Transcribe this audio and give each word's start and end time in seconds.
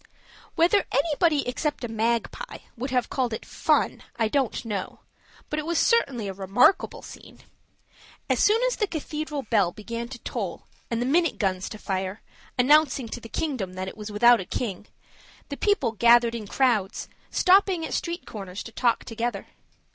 Whether 0.55 0.87
anybody 0.91 1.47
except 1.47 1.83
a 1.83 1.87
magpie 1.87 2.57
would 2.75 2.89
have 2.89 3.07
called 3.11 3.33
it 3.33 3.45
"fun" 3.45 4.01
I 4.15 4.29
don't 4.29 4.65
know, 4.65 5.01
but 5.47 5.59
it 5.59 5.77
certainly 5.77 6.27
was 6.27 6.35
a 6.35 6.41
remarkable 6.41 7.03
scene. 7.03 7.41
As 8.27 8.39
soon 8.39 8.63
as 8.63 8.77
the 8.77 8.87
cathedral 8.87 9.43
bell 9.43 9.71
began 9.71 10.07
to 10.07 10.17
toll 10.17 10.65
and 10.89 11.03
the 11.03 11.05
minute 11.05 11.37
guns 11.37 11.69
to 11.69 11.77
fire, 11.77 12.23
announcing 12.57 13.09
to 13.09 13.19
the 13.19 13.29
kingdom 13.29 13.73
that 13.73 13.87
it 13.87 13.95
was 13.95 14.11
without 14.11 14.41
a 14.41 14.45
king, 14.45 14.87
the 15.49 15.55
people 15.55 15.91
gathered 15.91 16.33
in 16.33 16.47
crowds, 16.47 17.07
stopping 17.29 17.85
at 17.85 17.93
street 17.93 18.25
corners 18.25 18.63
to 18.63 18.71
talk 18.71 19.05
together. 19.05 19.49